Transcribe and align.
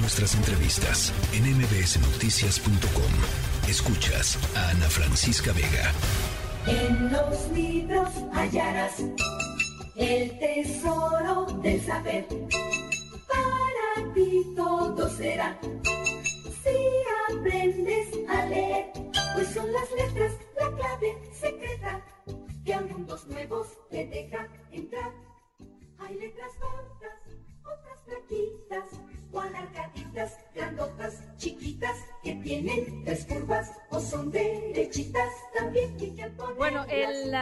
Nuestras 0.00 0.34
entrevistas 0.36 1.12
en 1.32 1.44
mbsnoticias.com. 1.58 3.68
Escuchas 3.68 4.38
a 4.56 4.70
Ana 4.70 4.88
Francisca 4.88 5.52
Vega. 5.52 5.92
En 6.66 7.12
los 7.12 7.50
libros 7.52 8.08
hallarás 8.32 9.02
el 9.96 10.38
tesoro 10.38 11.46
del 11.62 11.84
saber. 11.84 12.26
Para 13.26 14.14
ti 14.14 14.44
todo 14.54 15.10
será 15.16 15.58
si 16.62 17.34
aprendes 17.34 18.08
a 18.28 18.46
leer, 18.46 18.92
pues 19.34 19.48
son 19.52 19.66
las 19.72 19.90
letras 19.90 20.32
la 20.60 20.76
clave 20.76 21.18
secreta 21.32 22.00
que 22.64 22.74
a 22.74 22.80
mundos 22.82 23.26
nuevos 23.26 23.66
te 23.90 24.06
deja 24.06 24.47
tienen 32.48 33.04
tres 33.04 33.26
curvas 33.26 33.78
o 33.90 34.00
son 34.00 34.30
derechitas. 34.30 35.28
También 35.54 35.94
Bueno, 36.56 36.84
el, 36.88 37.34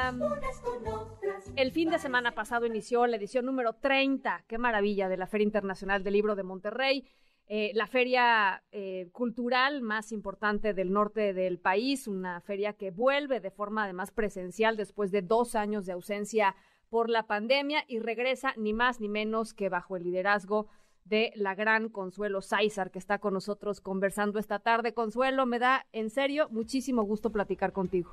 el 1.55 1.71
fin 1.71 1.91
de 1.91 2.01
semana 2.01 2.35
pasado 2.35 2.67
inició 2.67 3.07
la 3.07 3.17
edición 3.17 3.47
número 3.47 3.75
30, 3.75 4.45
qué 4.49 4.59
maravilla, 4.59 5.09
de 5.09 5.17
la 5.17 5.29
Feria 5.29 5.45
Internacional 5.45 6.03
del 6.03 6.15
Libro 6.15 6.35
de 6.35 6.43
Monterrey. 6.43 7.07
Eh, 7.47 7.71
la 7.75 7.87
feria 7.87 8.65
eh, 8.73 9.09
cultural 9.13 9.81
más 9.81 10.11
importante 10.11 10.75
del 10.75 10.93
norte 10.93 11.33
del 11.33 11.61
país, 11.61 12.09
una 12.09 12.41
feria 12.41 12.73
que 12.73 12.91
vuelve 12.91 13.39
de 13.39 13.53
forma 13.53 13.85
además 13.85 14.11
presencial 14.11 14.77
después 14.77 15.13
de 15.13 15.23
dos 15.23 15.55
años 15.55 15.87
de 15.87 15.93
ausencia 15.93 16.57
por 16.89 17.09
la 17.11 17.29
pandemia 17.29 17.85
y 17.87 18.01
regresa 18.01 18.55
ni 18.57 18.73
más 18.73 19.01
ni 19.01 19.09
menos 19.09 19.55
que 19.55 19.69
bajo 19.69 19.97
el 19.97 20.03
liderazgo 20.03 20.67
de 21.09 21.33
la 21.37 21.55
gran 21.55 21.89
Consuelo 21.89 22.41
Sáizar, 22.41 22.91
que 22.91 22.99
está 22.99 23.19
con 23.19 23.35
nosotros 23.35 23.81
conversando 23.81 24.39
esta 24.39 24.59
tarde. 24.59 24.93
Consuelo, 24.93 25.47
me 25.47 25.59
da 25.59 25.87
en 25.93 26.11
serio 26.11 26.49
muchísimo 26.51 27.03
gusto 27.05 27.31
platicar 27.31 27.73
contigo. 27.73 28.11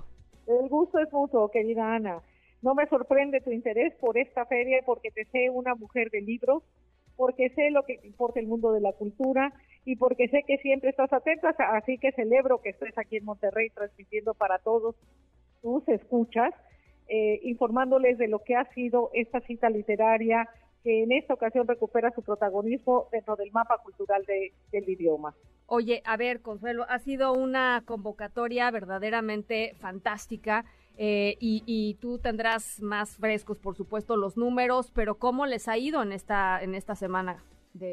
El 0.47 0.69
gusto 0.69 0.99
es 0.99 1.11
mutuo, 1.11 1.49
querida 1.49 1.95
Ana. 1.95 2.21
No 2.61 2.75
me 2.75 2.87
sorprende 2.87 3.41
tu 3.41 3.51
interés 3.51 3.93
por 3.95 4.17
esta 4.17 4.45
feria 4.45 4.81
porque 4.85 5.11
te 5.11 5.25
sé 5.25 5.49
una 5.49 5.75
mujer 5.75 6.09
de 6.11 6.21
libros, 6.21 6.63
porque 7.15 7.49
sé 7.49 7.71
lo 7.71 7.83
que 7.83 7.99
importa 8.03 8.39
el 8.39 8.47
mundo 8.47 8.71
de 8.71 8.81
la 8.81 8.93
cultura 8.93 9.53
y 9.85 9.95
porque 9.95 10.27
sé 10.29 10.43
que 10.43 10.57
siempre 10.59 10.89
estás 10.89 11.11
atenta, 11.11 11.49
así 11.73 11.97
que 11.97 12.11
celebro 12.11 12.61
que 12.61 12.69
estés 12.69 12.97
aquí 12.97 13.17
en 13.17 13.25
Monterrey 13.25 13.69
transmitiendo 13.69 14.33
para 14.33 14.59
todos 14.59 14.95
tus 15.61 15.87
escuchas, 15.89 16.53
eh, 17.09 17.39
informándoles 17.43 18.17
de 18.17 18.27
lo 18.27 18.39
que 18.39 18.55
ha 18.55 18.65
sido 18.73 19.09
esta 19.13 19.41
cita 19.41 19.69
literaria 19.69 20.47
que 20.83 21.03
en 21.03 21.11
esta 21.11 21.33
ocasión 21.33 21.67
recupera 21.67 22.11
su 22.11 22.21
protagonismo 22.21 23.07
dentro 23.11 23.35
del 23.35 23.51
mapa 23.51 23.77
cultural 23.83 24.23
del 24.25 24.89
idioma. 24.89 25.33
Oye, 25.65 26.01
a 26.05 26.17
ver, 26.17 26.41
Consuelo, 26.41 26.85
ha 26.89 26.99
sido 26.99 27.33
una 27.33 27.83
convocatoria 27.85 28.69
verdaderamente 28.69 29.73
fantástica. 29.79 30.65
Eh, 30.95 31.37
y, 31.39 31.97
tú 31.99 32.19
tendrás 32.19 32.79
más 32.79 33.17
frescos, 33.17 33.57
por 33.57 33.75
supuesto, 33.75 34.15
los 34.15 34.37
números, 34.37 34.91
pero 34.93 35.15
¿cómo 35.15 35.47
les 35.47 35.67
ha 35.67 35.77
ido 35.77 36.03
en 36.03 36.11
esta, 36.11 36.61
en 36.61 36.75
esta 36.75 36.95
semana? 36.95 37.43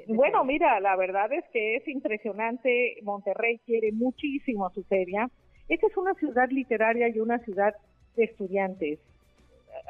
bueno, 0.09 0.45
mira, 0.45 0.79
la 0.81 0.95
verdad 0.97 1.33
es 1.33 1.45
que 1.53 1.77
es 1.77 1.89
impresionante. 1.89 2.97
Monterrey 3.03 3.59
quiere 3.65 3.93
muchísimo 3.93 4.67
a 4.67 4.75
su 4.75 4.85
feria. 4.85 5.31
Esta 5.69 5.87
es 5.87 5.97
una 5.97 6.13
ciudad 6.15 6.51
literaria 6.51 7.09
y 7.09 7.19
una 7.19 7.39
ciudad 7.39 7.75
de 8.17 8.25
estudiantes. 8.25 8.99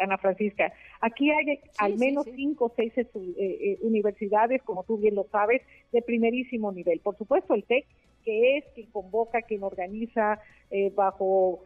Ana 0.00 0.18
Francisca. 0.18 0.72
Aquí 1.00 1.30
hay 1.30 1.60
al 1.78 1.96
menos 1.98 2.26
cinco 2.34 2.66
o 2.66 2.72
seis 2.74 2.92
eh, 2.96 3.06
eh, 3.14 3.78
universidades, 3.82 4.62
como 4.62 4.84
tú 4.84 4.98
bien 4.98 5.14
lo 5.14 5.24
sabes, 5.24 5.62
de 5.92 6.02
primerísimo 6.02 6.72
nivel. 6.72 7.00
Por 7.00 7.16
supuesto, 7.16 7.54
el 7.54 7.64
TEC, 7.64 7.86
que 8.24 8.58
es 8.58 8.64
quien 8.74 8.90
convoca, 8.90 9.42
quien 9.42 9.62
organiza 9.62 10.40
eh, 10.70 10.90
bajo 10.94 11.64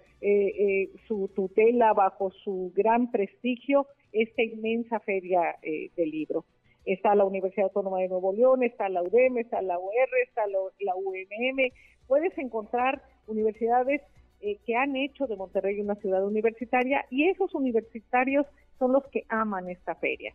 su 1.06 1.28
tutela, 1.36 1.92
bajo 1.92 2.30
su 2.30 2.72
gran 2.74 3.10
prestigio, 3.10 3.86
esta 4.10 4.42
inmensa 4.42 4.98
feria 5.00 5.54
del 5.62 6.10
libro. 6.10 6.46
Está 6.86 7.14
la 7.14 7.26
Universidad 7.26 7.64
Autónoma 7.66 7.98
de 7.98 8.08
Nuevo 8.08 8.32
León, 8.32 8.62
está 8.62 8.88
la 8.88 9.02
UDEM, 9.02 9.36
está 9.36 9.60
la 9.60 9.78
UR, 9.78 10.08
está 10.22 10.46
la, 10.46 10.58
la 10.80 10.94
UNM. 10.96 11.70
Puedes 12.06 12.38
encontrar 12.38 13.02
universidades 13.26 14.00
eh, 14.46 14.58
que 14.66 14.76
han 14.76 14.94
hecho 14.94 15.26
de 15.26 15.36
Monterrey 15.36 15.80
una 15.80 15.94
ciudad 15.94 16.22
universitaria 16.22 17.06
y 17.08 17.30
esos 17.30 17.54
universitarios 17.54 18.44
son 18.78 18.92
los 18.92 19.02
que 19.06 19.24
aman 19.30 19.70
esta 19.70 19.94
feria. 19.94 20.34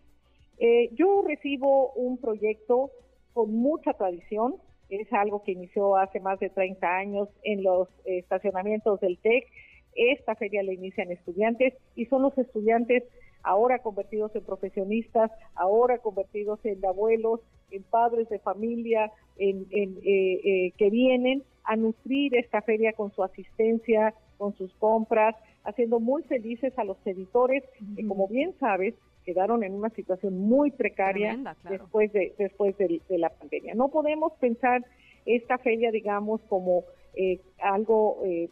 Eh, 0.58 0.90
yo 0.96 1.24
recibo 1.28 1.92
un 1.92 2.18
proyecto 2.18 2.90
con 3.34 3.54
mucha 3.54 3.94
tradición, 3.94 4.56
es 4.90 5.14
algo 5.14 5.44
que 5.44 5.52
inició 5.52 5.96
hace 5.96 6.20
más 6.20 6.40
de 6.40 6.50
30 6.50 6.88
años 6.88 7.30
en 7.44 7.62
los 7.62 7.88
estacionamientos 8.04 9.00
del 9.00 9.20
TEC. 9.20 9.46
Esta 9.94 10.34
feria 10.34 10.64
la 10.64 10.74
inician 10.74 11.12
estudiantes 11.12 11.76
y 11.96 12.08
son 12.08 12.24
los 12.24 12.36
estudiantes 12.36 13.04
ahora 13.44 13.80
convertidos 13.80 14.36
en 14.36 14.44
profesionistas, 14.44 15.32
ahora 15.56 15.98
convertidos 16.00 16.60
en 16.66 16.84
abuelos, 16.86 17.42
en 17.72 17.84
padres 17.84 18.30
de 18.30 18.40
familia, 18.40 19.12
en, 19.38 19.68
eh, 19.72 20.74
que 20.78 20.90
vienen 20.90 21.44
a 21.64 21.76
nutrir 21.76 22.36
esta 22.36 22.62
feria 22.62 22.94
con 22.94 23.12
su 23.12 23.24
asistencia, 23.24 24.14
con 24.38 24.54
sus 24.56 24.74
compras, 24.76 25.36
haciendo 25.64 26.00
muy 26.00 26.24
felices 26.24 26.78
a 26.78 26.84
los 26.84 26.98
editores 27.06 27.64
que, 27.96 28.08
como 28.08 28.28
bien 28.28 28.54
sabes, 28.60 28.96
quedaron 29.26 29.64
en 29.64 29.74
una 29.74 29.90
situación 29.92 30.40
muy 30.40 30.72
precaria 30.72 31.38
después 31.70 32.12
de 32.14 32.34
después 32.38 32.76
de, 32.78 33.02
la 33.10 33.30
pandemia. 33.30 33.76
No 33.76 33.90
podemos 33.90 34.34
pensar 34.40 34.84
esta 35.26 35.58
feria, 35.60 35.92
digamos, 35.92 36.42
como 36.50 36.84
eh, 37.14 37.40
algo 37.62 38.20
eh, 38.26 38.50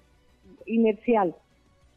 inercial. 0.66 1.36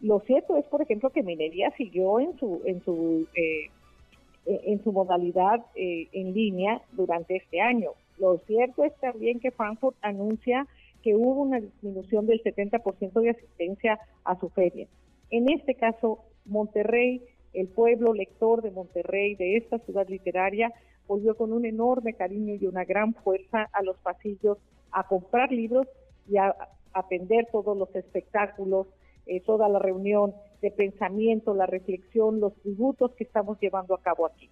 Lo 0.00 0.20
cierto 0.20 0.56
es, 0.56 0.64
por 0.66 0.82
ejemplo, 0.82 1.10
que 1.10 1.22
Minería 1.22 1.70
siguió 1.76 2.20
en 2.20 2.38
su 2.38 2.62
en 2.64 2.82
su 2.84 3.26
eh, 3.34 4.80
su 4.82 4.92
modalidad 4.92 5.64
en 5.74 6.32
línea 6.32 6.80
durante 6.92 7.36
este 7.36 7.60
año. 7.60 7.90
Lo 8.18 8.38
cierto 8.46 8.84
es 8.84 8.94
también 8.96 9.38
que 9.38 9.50
Frankfurt 9.50 9.96
anuncia 10.00 10.66
que 11.02 11.14
hubo 11.14 11.42
una 11.42 11.60
disminución 11.60 12.26
del 12.26 12.42
70% 12.42 13.20
de 13.20 13.30
asistencia 13.30 13.98
a 14.24 14.38
su 14.38 14.48
feria. 14.50 14.86
En 15.30 15.50
este 15.50 15.74
caso, 15.74 16.24
Monterrey, 16.44 17.22
el 17.52 17.68
pueblo 17.68 18.12
lector 18.12 18.62
de 18.62 18.70
Monterrey, 18.70 19.34
de 19.36 19.56
esta 19.56 19.78
ciudad 19.78 20.08
literaria, 20.08 20.72
volvió 21.06 21.36
con 21.36 21.52
un 21.52 21.64
enorme 21.64 22.14
cariño 22.14 22.54
y 22.54 22.66
una 22.66 22.84
gran 22.84 23.14
fuerza 23.14 23.68
a 23.72 23.82
los 23.82 23.96
pasillos 23.98 24.58
a 24.92 25.06
comprar 25.06 25.50
libros 25.50 25.86
y 26.28 26.36
a 26.36 26.54
aprender 26.92 27.48
todos 27.50 27.76
los 27.76 27.94
espectáculos, 27.94 28.86
eh, 29.26 29.40
toda 29.40 29.68
la 29.68 29.78
reunión 29.78 30.34
de 30.62 30.70
pensamiento, 30.70 31.54
la 31.54 31.66
reflexión, 31.66 32.40
los 32.40 32.54
tributos 32.62 33.12
que 33.12 33.24
estamos 33.24 33.58
llevando 33.60 33.94
a 33.94 34.00
cabo 34.00 34.26
aquí. 34.26 34.50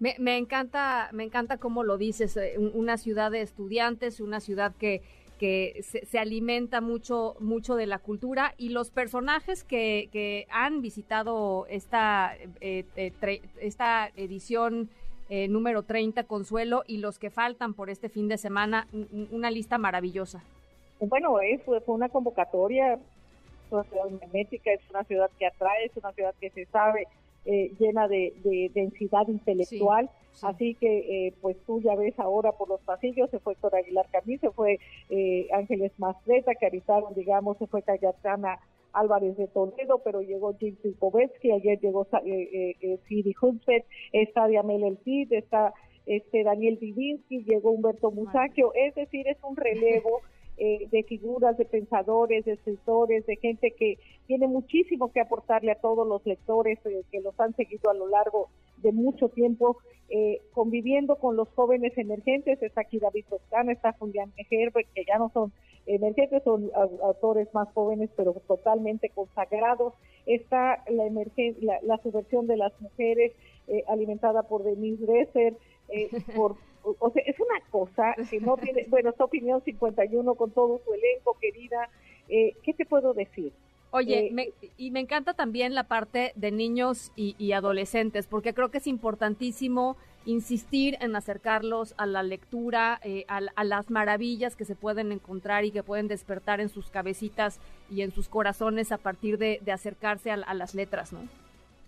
Me, 0.00 0.16
me 0.18 0.36
encanta, 0.36 1.08
me 1.12 1.24
encanta 1.24 1.58
cómo 1.58 1.84
lo 1.84 1.96
dices, 1.98 2.36
eh, 2.36 2.56
una 2.58 2.96
ciudad 2.96 3.30
de 3.30 3.42
estudiantes, 3.42 4.20
una 4.20 4.40
ciudad 4.40 4.72
que 4.78 5.02
que 5.38 5.82
se, 5.82 6.18
alimenta 6.18 6.80
mucho, 6.80 7.36
mucho 7.40 7.74
de 7.74 7.86
la 7.86 7.98
cultura 7.98 8.54
y 8.56 8.68
los 8.68 8.90
personajes 8.90 9.64
que, 9.64 10.08
que 10.12 10.46
han 10.50 10.80
visitado 10.80 11.66
esta, 11.68 12.36
eh, 12.60 12.84
eh, 12.96 13.40
esta 13.60 14.08
edición 14.16 14.90
eh, 15.28 15.48
número 15.48 15.82
30, 15.82 16.24
Consuelo, 16.24 16.84
y 16.86 16.98
los 16.98 17.18
que 17.18 17.30
faltan 17.30 17.74
por 17.74 17.90
este 17.90 18.08
fin 18.08 18.28
de 18.28 18.38
semana, 18.38 18.86
una 19.30 19.50
lista 19.50 19.78
maravillosa. 19.78 20.42
Bueno, 21.00 21.40
es, 21.40 21.60
fue 21.62 21.82
una 21.88 22.08
convocatoria, 22.08 22.98
es 23.66 23.72
una 23.72 23.84
ciudad 23.84 24.10
magnética, 24.10 24.72
es 24.72 24.80
una 24.90 25.04
ciudad 25.04 25.30
que 25.38 25.46
atrae, 25.46 25.86
es 25.86 25.96
una 25.96 26.12
ciudad 26.12 26.34
que 26.40 26.50
se 26.50 26.66
sabe 26.66 27.06
llena 27.44 28.08
de, 28.08 28.70
densidad 28.74 29.28
intelectual. 29.28 30.08
Así 30.42 30.74
que, 30.74 31.26
eh, 31.28 31.34
pues 31.40 31.56
tú 31.66 31.80
ya 31.80 31.94
ves 31.94 32.18
ahora 32.18 32.52
por 32.52 32.68
los 32.68 32.80
pasillos, 32.80 33.30
se 33.30 33.38
fue 33.38 33.52
Héctor 33.52 33.76
Aguilar 33.76 34.06
Camí, 34.10 34.38
se 34.38 34.50
fue 34.50 34.80
eh, 35.10 35.46
Ángeles 35.52 35.92
Mastreta, 35.98 36.54
que 36.54 36.66
habitaron, 36.66 37.14
digamos, 37.14 37.58
se 37.58 37.66
fue 37.66 37.82
Cayatana 37.82 38.58
Álvarez 38.94 39.36
de 39.36 39.48
Toledo, 39.48 40.00
pero 40.04 40.22
llegó 40.22 40.54
Jim 40.54 40.76
Silkovetsky, 40.82 41.52
ayer 41.52 41.78
llegó 41.80 42.06
eh, 42.24 42.76
eh, 42.80 42.98
Siri 43.08 43.34
Hunspet, 43.40 43.84
está 44.12 44.46
Diamel 44.46 44.84
El 44.84 44.98
Cid, 45.04 45.32
está 45.32 45.74
este 46.06 46.44
Daniel 46.44 46.78
Divinsky, 46.78 47.44
llegó 47.44 47.70
Humberto 47.70 48.10
Musacchio, 48.10 48.72
es 48.74 48.94
decir, 48.94 49.26
es 49.26 49.38
un 49.42 49.56
relevo 49.56 50.20
eh, 50.56 50.88
de 50.90 51.02
figuras, 51.02 51.56
de 51.56 51.64
pensadores, 51.64 52.44
de 52.44 52.52
escritores, 52.52 53.26
de 53.26 53.36
gente 53.36 53.72
que 53.72 53.98
tiene 54.26 54.46
muchísimo 54.46 55.12
que 55.12 55.20
aportarle 55.20 55.72
a 55.72 55.80
todos 55.80 56.06
los 56.06 56.24
lectores 56.26 56.78
que 57.10 57.20
los 57.20 57.38
han 57.40 57.54
seguido 57.56 57.90
a 57.90 57.94
lo 57.94 58.06
largo 58.08 58.48
de 58.78 58.92
mucho 58.92 59.28
tiempo 59.28 59.78
eh, 60.10 60.40
conviviendo 60.52 61.16
con 61.16 61.36
los 61.36 61.48
jóvenes 61.54 61.96
emergentes. 61.96 62.62
Está 62.62 62.82
aquí 62.82 62.98
David 62.98 63.24
Toscana, 63.28 63.72
está 63.72 63.92
Julián 63.94 64.32
Herbert, 64.50 64.86
que 64.94 65.04
ya 65.04 65.18
no 65.18 65.30
son 65.32 65.52
emergentes, 65.86 66.42
son 66.44 66.70
autores 67.02 67.48
más 67.54 67.68
jóvenes, 67.72 68.10
pero 68.16 68.34
totalmente 68.46 69.08
consagrados. 69.08 69.94
Está 70.26 70.84
la, 70.88 71.04
la, 71.60 71.78
la 71.82 71.98
subversión 72.02 72.46
de 72.46 72.56
las 72.56 72.78
mujeres, 72.80 73.32
eh, 73.66 73.82
alimentada 73.88 74.42
por 74.42 74.62
Denise 74.62 75.04
Dresser, 75.04 75.56
eh, 75.88 76.08
por 76.36 76.56
O 76.84 77.10
sea, 77.10 77.22
es 77.26 77.36
una 77.40 77.60
cosa 77.70 78.14
que 78.30 78.40
no 78.40 78.56
tiene, 78.56 78.86
bueno, 78.88 79.10
esta 79.10 79.24
opinión 79.24 79.62
51 79.64 80.34
con 80.34 80.50
todo 80.50 80.80
su 80.84 80.92
elenco, 80.92 81.36
querida, 81.40 81.88
eh, 82.28 82.54
¿qué 82.62 82.74
te 82.74 82.84
puedo 82.84 83.14
decir? 83.14 83.52
Oye, 83.90 84.32
eh, 84.36 84.52
y 84.76 84.90
me 84.90 84.98
encanta 84.98 85.34
también 85.34 85.72
la 85.72 85.84
parte 85.84 86.32
de 86.34 86.50
niños 86.50 87.12
y, 87.14 87.52
adolescentes, 87.52 88.26
porque 88.26 88.52
creo 88.52 88.68
que 88.72 88.78
es 88.78 88.88
importantísimo 88.88 89.96
insistir 90.26 90.96
en 91.00 91.14
acercarlos 91.14 91.94
a 91.96 92.04
la 92.06 92.24
lectura, 92.24 92.98
eh, 93.04 93.24
a, 93.28 93.62
las 93.62 93.90
maravillas 93.90 94.56
que 94.56 94.64
se 94.64 94.74
pueden 94.74 95.12
encontrar 95.12 95.64
y 95.64 95.70
que 95.70 95.84
pueden 95.84 96.08
despertar 96.08 96.60
en 96.60 96.70
sus 96.70 96.90
cabecitas 96.90 97.60
y 97.88 98.02
en 98.02 98.10
sus 98.10 98.28
corazones 98.28 98.90
a 98.90 98.98
partir 98.98 99.38
de, 99.38 99.60
acercarse 99.72 100.32
a, 100.32 100.54
las 100.54 100.74
letras, 100.74 101.12
¿no? 101.12 101.20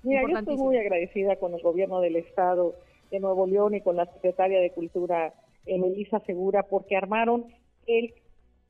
Mira, 0.04 0.22
yo 0.30 0.38
estoy 0.38 0.56
muy 0.58 0.76
agradecida 0.76 1.34
con 1.34 1.54
el 1.54 1.60
gobierno 1.60 2.00
del 2.00 2.14
Estado 2.14 2.76
de 3.10 3.20
Nuevo 3.20 3.46
León 3.46 3.74
y 3.74 3.80
con 3.80 3.96
la 3.96 4.06
secretaria 4.06 4.60
de 4.60 4.72
Cultura, 4.72 5.34
Melissa 5.66 6.20
Segura, 6.20 6.62
porque 6.64 6.96
armaron 6.96 7.46
el 7.86 8.14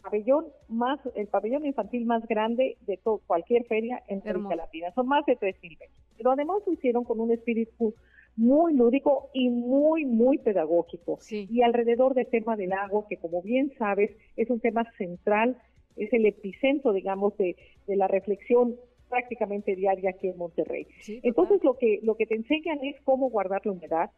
pabellón 0.02 0.46
más, 0.68 1.00
el 1.14 1.26
pabellón 1.26 1.66
infantil 1.66 2.06
más 2.06 2.26
grande 2.26 2.76
de 2.86 2.96
todo, 2.96 3.20
cualquier 3.26 3.64
feria 3.64 4.02
en 4.08 4.22
América 4.26 4.56
Latina. 4.56 4.92
Son 4.94 5.06
más 5.06 5.26
de 5.26 5.36
3.000 5.38 5.70
metros. 5.70 5.90
Pero 6.16 6.30
además 6.30 6.58
lo 6.66 6.72
hicieron 6.72 7.04
con 7.04 7.20
un 7.20 7.32
espíritu 7.32 7.94
muy 8.36 8.74
lúdico 8.74 9.30
y 9.32 9.48
muy, 9.48 10.04
muy 10.04 10.38
pedagógico. 10.38 11.18
Y 11.30 11.62
alrededor 11.62 12.14
del 12.14 12.26
tema 12.26 12.56
del 12.56 12.70
lago, 12.70 13.06
que 13.08 13.16
como 13.16 13.42
bien 13.42 13.72
sabes, 13.78 14.10
es 14.36 14.48
un 14.50 14.60
tema 14.60 14.84
central, 14.96 15.56
es 15.96 16.12
el 16.12 16.26
epicentro, 16.26 16.92
digamos, 16.92 17.36
de, 17.38 17.56
de 17.86 17.96
la 17.96 18.06
reflexión 18.08 18.76
prácticamente 19.08 19.74
diaria 19.74 20.10
aquí 20.10 20.28
en 20.28 20.36
Monterrey. 20.36 20.86
Entonces 21.22 21.62
lo 21.62 21.76
que, 21.78 22.00
lo 22.02 22.16
que 22.16 22.26
te 22.26 22.34
enseñan 22.34 22.78
es 22.84 22.96
cómo 23.04 23.30
guardar 23.30 23.64
la 23.64 23.72
humedad, 23.72 24.10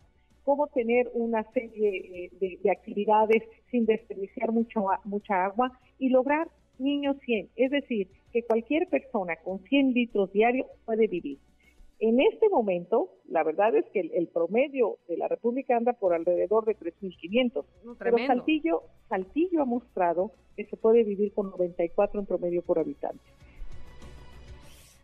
cómo 0.49 0.69
tener 0.69 1.11
una 1.13 1.43
serie 1.53 2.31
eh, 2.41 2.59
de, 2.63 2.71
actividades 2.71 3.43
sin 3.71 3.85
desperdiciar 3.85 4.51
mucho, 4.51 4.87
mucha 5.05 5.45
agua 5.45 5.79
y 5.99 6.09
lograr 6.09 6.49
niños 6.79 7.19
100. 7.27 7.51
Es 7.55 7.71
decir, 7.71 8.09
que 8.33 8.43
cualquier 8.45 8.89
persona 8.89 9.37
con 9.45 9.59
100 9.65 9.93
litros 9.93 10.33
diarios 10.33 10.67
puede 10.87 11.07
vivir. 11.07 11.37
En 11.99 12.19
este 12.19 12.49
momento, 12.49 13.11
la 13.29 13.45
verdad 13.45 13.77
es 13.77 13.85
que 13.93 14.01
el, 14.01 14.29
promedio 14.29 14.97
de 15.07 15.19
la 15.19 15.29
República 15.29 15.77
anda 15.77 15.93
por 15.93 16.15
alrededor 16.15 16.65
de 16.65 16.79
3.500. 16.79 17.67
pero 17.99 18.17
Saltillo, 18.27 18.85
Saltillo 19.11 19.61
ha 19.61 19.67
mostrado 19.67 20.33
que 20.57 20.65
se 20.65 20.79
puede 20.79 21.05
vivir 21.05 21.35
con 21.35 21.51
94 21.51 22.21
en 22.21 22.27
promedio 22.27 22.63
por 22.63 22.79
habitante. 22.79 23.21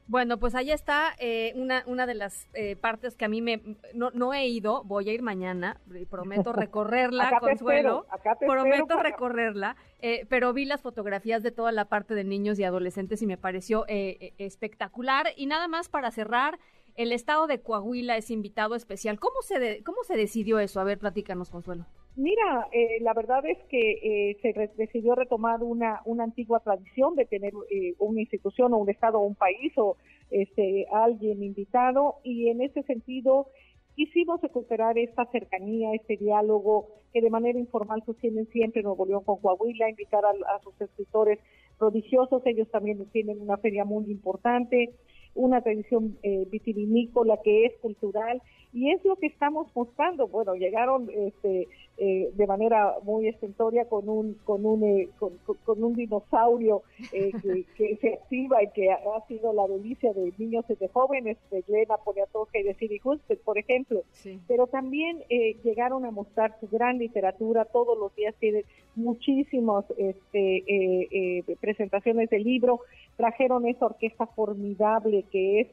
Bueno, 0.07 0.39
pues 0.39 0.55
ahí 0.55 0.71
está 0.71 1.15
eh, 1.19 1.53
una, 1.57 1.83
una 1.87 2.07
de 2.07 2.15
las 2.15 2.47
eh, 2.53 2.77
partes 2.77 3.17
que 3.17 3.25
a 3.25 3.29
mí 3.29 3.41
me 3.41 3.63
no, 3.95 4.11
no 4.11 4.35
he 4.35 4.47
ido, 4.47 4.85
voy 4.85 5.09
a 5.09 5.13
ir 5.15 5.23
mañana, 5.23 5.81
prometo 6.11 6.53
recorrerla, 6.53 7.39
Consuelo, 7.41 8.07
prometo 8.41 8.99
recorrerla, 9.01 9.77
eh, 10.01 10.27
pero 10.29 10.53
vi 10.53 10.67
las 10.67 10.83
fotografías 10.83 11.43
de 11.43 11.53
toda 11.53 11.73
la 11.73 11.87
parte 11.87 12.15
de 12.15 12.25
niños 12.25 12.59
y 12.59 12.65
adolescentes 12.65 13.23
y 13.23 13.27
me 13.27 13.39
pareció 13.39 13.87
espectacular. 13.89 15.29
Y 15.37 15.47
nada 15.47 15.69
más 15.69 15.89
para 15.89 16.11
cerrar, 16.11 16.59
el 16.97 17.11
estado 17.13 17.47
de 17.47 17.61
Coahuila 17.63 18.19
es 18.19 18.31
invitado 18.31 18.75
especial. 18.75 19.19
¿Cómo 19.19 19.41
se, 19.41 19.83
cómo 19.85 20.05
se 20.05 20.17
decidió 20.17 20.59
eso? 20.59 20.81
A 20.81 20.85
ver, 20.85 20.99
platícanos, 20.99 21.49
Consuelo. 21.49 21.87
Mira, 22.17 22.69
eh, 22.71 23.01
la 23.01 23.13
verdad 23.13 23.45
es 23.45 23.59
que 23.69 24.31
eh, 24.31 24.37
se 24.41 24.71
decidió 24.77 25.17
retomar 25.17 25.65
una, 25.65 26.01
una 26.05 26.23
antigua 26.23 26.61
tradición 26.61 27.17
de 27.17 27.25
tener 27.25 27.53
eh, 27.71 27.95
una 27.99 28.21
institución 28.21 28.73
o 28.73 28.79
un 28.79 28.89
estado 28.89 29.19
o 29.19 29.25
un 29.25 29.35
país 29.35 29.73
o 29.77 29.97
este, 30.31 30.87
alguien 30.93 31.43
invitado 31.43 32.17
y 32.23 32.51
en 32.51 32.61
ese 32.61 32.85
sentido 32.85 33.49
quisimos 33.97 34.41
recuperar 34.41 34.97
esta 34.97 35.25
cercanía, 35.27 35.93
este 35.93 36.17
diálogo 36.17 36.89
que 37.13 37.21
de 37.21 37.31
manera 37.31 37.59
informal 37.59 38.03
sostienen 38.07 38.47
siempre 38.49 38.83
Nuevo 38.83 39.07
León 39.07 39.25
con 39.25 39.39
Coahuila, 39.41 39.91
invitar 39.91 40.25
a, 40.25 40.59
sus 40.63 40.81
escritores 40.81 41.39
prodigiosos, 41.79 42.43
ellos 42.47 42.69
también 42.71 43.05
tienen 43.11 43.41
una 43.41 43.57
feria 43.57 43.85
muy 43.85 44.05
importante, 44.11 44.95
una 45.35 45.63
tradición 45.63 46.17
eh, 46.23 46.47
vitivinícola 46.51 47.41
que 47.43 47.67
es 47.67 47.77
cultural 47.81 48.41
y 48.75 48.91
es 48.91 49.05
lo 49.05 49.15
que 49.17 49.29
estamos 49.29 49.69
mostrando. 49.77 50.27
Bueno, 50.27 50.57
llegaron 50.57 51.09
este, 51.15 51.69
eh, 51.97 52.31
de 52.35 52.47
manera 52.49 52.95
muy 53.05 53.29
estentoria 53.29 53.85
con 53.85 54.09
un 54.09 54.35
con 54.45 54.67
un 54.67 54.83
eh, 54.83 55.09
con, 55.17 55.85
un 55.85 55.95
dinosaurio 55.95 56.83
eh, 57.13 57.31
que, 57.77 57.97
se 58.01 58.15
activa 58.15 58.65
y 58.65 58.71
que 58.71 58.91
ha, 58.91 59.27
sido 59.29 59.53
la 59.53 59.69
delicia 59.69 60.13
de 60.13 60.33
niños 60.39 60.65
y 60.69 60.75
de 60.75 60.89
jóvenes, 60.89 61.39
de 61.53 61.61
Glena 61.61 61.99
Poniatowska 61.99 62.59
y 62.59 62.65
de 62.65 62.75
Siri 62.75 63.01
Husted, 63.03 63.39
por 63.45 63.59
ejemplo. 63.59 64.03
Pero 64.49 64.67
también 64.67 65.23
llegaron 65.63 66.05
a 66.05 66.11
mostrar 66.11 66.57
su 66.59 66.67
gran 66.67 66.99
literatura. 66.99 67.67
Todos 67.67 67.97
los 67.97 68.15
días 68.17 68.35
tienen 68.41 68.65
muchísimas 68.97 69.85
este, 69.97 71.45
presentaciones 71.61 72.29
de 72.29 72.41
libro. 72.41 72.81
Trajeron 73.17 73.67
esa 73.69 73.87
orquesta 73.87 74.27
formidable 74.27 75.25
que 75.31 75.61
es 75.61 75.69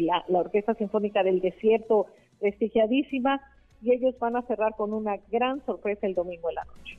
la, 0.00 0.24
la 0.28 0.40
Orquesta 0.40 0.74
Sinfónica 0.74 1.22
del 1.22 1.40
Desierto, 1.40 2.06
prestigiadísima, 2.40 3.40
y 3.82 3.92
ellos 3.92 4.18
van 4.18 4.36
a 4.36 4.42
cerrar 4.42 4.74
con 4.76 4.92
una 4.92 5.16
gran 5.30 5.64
sorpresa 5.66 6.06
el 6.06 6.14
domingo 6.14 6.48
en 6.48 6.54
la 6.54 6.64
noche. 6.64 6.98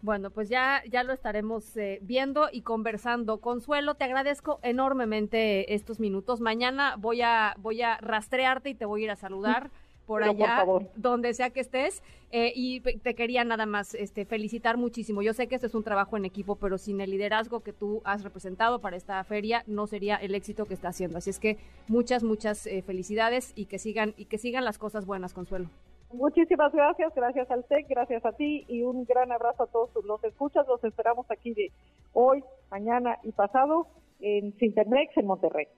Bueno, 0.00 0.30
pues 0.30 0.48
ya, 0.48 0.82
ya 0.88 1.02
lo 1.02 1.12
estaremos 1.12 1.76
eh, 1.76 1.98
viendo 2.02 2.48
y 2.52 2.62
conversando. 2.62 3.40
Consuelo, 3.40 3.96
te 3.96 4.04
agradezco 4.04 4.60
enormemente 4.62 5.74
estos 5.74 5.98
minutos. 5.98 6.40
Mañana 6.40 6.94
voy 6.98 7.22
a, 7.22 7.54
voy 7.58 7.82
a 7.82 7.96
rastrearte 7.96 8.70
y 8.70 8.74
te 8.74 8.84
voy 8.84 9.02
a 9.02 9.04
ir 9.04 9.10
a 9.10 9.16
saludar 9.16 9.70
por 10.08 10.24
allá, 10.24 10.64
donde 10.96 11.34
sea 11.34 11.50
que 11.50 11.60
estés. 11.60 12.02
Eh, 12.30 12.52
y 12.54 12.80
te 12.80 13.14
quería 13.14 13.44
nada 13.44 13.66
más 13.66 13.94
este, 13.94 14.24
felicitar 14.24 14.76
muchísimo. 14.76 15.22
Yo 15.22 15.34
sé 15.34 15.46
que 15.46 15.54
este 15.54 15.66
es 15.66 15.74
un 15.74 15.84
trabajo 15.84 16.16
en 16.16 16.24
equipo, 16.24 16.56
pero 16.56 16.78
sin 16.78 17.00
el 17.00 17.10
liderazgo 17.10 17.60
que 17.60 17.72
tú 17.72 18.00
has 18.04 18.24
representado 18.24 18.80
para 18.80 18.96
esta 18.96 19.22
feria, 19.24 19.64
no 19.66 19.86
sería 19.86 20.16
el 20.16 20.34
éxito 20.34 20.64
que 20.64 20.74
está 20.74 20.88
haciendo. 20.88 21.18
Así 21.18 21.30
es 21.30 21.38
que 21.38 21.58
muchas, 21.88 22.24
muchas 22.24 22.66
eh, 22.66 22.82
felicidades 22.82 23.52
y 23.54 23.66
que 23.66 23.78
sigan, 23.78 24.14
y 24.16 24.24
que 24.24 24.38
sigan 24.38 24.64
las 24.64 24.78
cosas 24.78 25.04
buenas, 25.04 25.34
Consuelo. 25.34 25.68
Muchísimas 26.12 26.72
gracias, 26.72 27.14
gracias 27.14 27.50
al 27.50 27.64
TEC, 27.64 27.86
gracias 27.88 28.24
a 28.24 28.32
ti 28.32 28.64
y 28.66 28.82
un 28.82 29.04
gran 29.04 29.30
abrazo 29.30 29.64
a 29.64 29.66
todos 29.66 29.90
los 30.06 30.24
escuchas. 30.24 30.66
Los 30.66 30.82
esperamos 30.84 31.30
aquí 31.30 31.52
de 31.52 31.70
hoy, 32.14 32.42
mañana 32.70 33.18
y 33.22 33.32
pasado 33.32 33.86
en 34.20 34.56
Sintermex 34.58 35.16
en 35.18 35.26
Monterrey. 35.26 35.68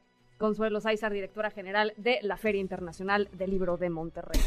Consuelo 0.41 0.81
Sáizar, 0.81 1.13
directora 1.13 1.51
general 1.51 1.93
de 1.99 2.19
la 2.23 2.39
Feria 2.39 2.63
Internacional 2.63 3.29
del 3.35 3.51
Libro 3.51 3.77
de 3.77 3.91
Monterrey. 3.91 4.41